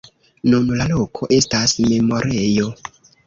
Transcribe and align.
Nun 0.51 0.71
la 0.79 0.87
loko 0.91 1.29
estas 1.37 1.75
memorejo. 1.91 2.73